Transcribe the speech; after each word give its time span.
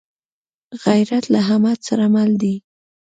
غیرت 0.85 1.25
له 1.33 1.39
همت 1.49 1.79
سره 1.87 2.05
مل 2.15 2.31
دی 2.41 2.55